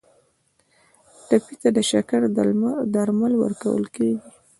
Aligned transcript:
ټپي 1.27 1.55
ته 1.61 1.69
د 1.75 1.79
شکر 1.91 2.21
درمل 2.93 3.33
ورکول 3.43 3.83
کیږي. 3.95 4.17